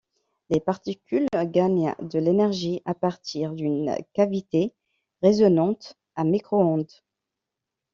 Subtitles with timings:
[0.49, 4.73] Les particules gagnent de l'énergie à partir d'une cavité
[5.21, 6.89] résonante à micro-ondes.